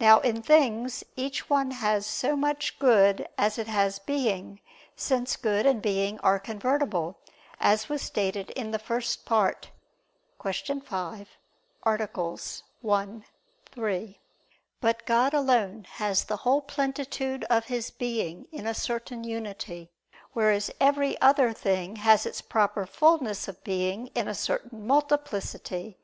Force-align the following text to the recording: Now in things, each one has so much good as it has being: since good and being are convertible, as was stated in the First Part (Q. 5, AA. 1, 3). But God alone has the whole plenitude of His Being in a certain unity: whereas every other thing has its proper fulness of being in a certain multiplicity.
Now 0.00 0.20
in 0.20 0.40
things, 0.40 1.04
each 1.14 1.50
one 1.50 1.72
has 1.72 2.06
so 2.06 2.34
much 2.36 2.78
good 2.78 3.28
as 3.36 3.58
it 3.58 3.66
has 3.66 3.98
being: 3.98 4.60
since 4.96 5.36
good 5.36 5.66
and 5.66 5.82
being 5.82 6.18
are 6.20 6.38
convertible, 6.38 7.18
as 7.60 7.86
was 7.86 8.00
stated 8.00 8.48
in 8.52 8.70
the 8.70 8.78
First 8.78 9.26
Part 9.26 9.68
(Q. 10.40 10.80
5, 10.80 11.28
AA. 11.84 12.36
1, 12.80 13.24
3). 13.72 14.18
But 14.80 15.04
God 15.04 15.34
alone 15.34 15.84
has 15.96 16.24
the 16.24 16.36
whole 16.38 16.62
plenitude 16.62 17.44
of 17.50 17.66
His 17.66 17.90
Being 17.90 18.46
in 18.50 18.66
a 18.66 18.72
certain 18.72 19.22
unity: 19.22 19.90
whereas 20.32 20.70
every 20.80 21.20
other 21.20 21.52
thing 21.52 21.96
has 21.96 22.24
its 22.24 22.40
proper 22.40 22.86
fulness 22.86 23.48
of 23.48 23.62
being 23.64 24.06
in 24.14 24.28
a 24.28 24.34
certain 24.34 24.86
multiplicity. 24.86 25.98